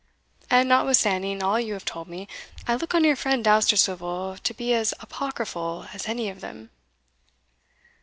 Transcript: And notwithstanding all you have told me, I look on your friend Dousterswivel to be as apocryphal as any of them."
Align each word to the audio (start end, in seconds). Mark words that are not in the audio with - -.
And 0.49 0.67
notwithstanding 0.67 1.43
all 1.43 1.59
you 1.59 1.73
have 1.73 1.85
told 1.85 2.07
me, 2.07 2.27
I 2.67 2.73
look 2.73 2.95
on 2.95 3.03
your 3.03 3.15
friend 3.15 3.45
Dousterswivel 3.45 4.39
to 4.41 4.53
be 4.55 4.73
as 4.73 4.95
apocryphal 4.99 5.89
as 5.93 6.07
any 6.07 6.27
of 6.27 6.41
them." 6.41 6.71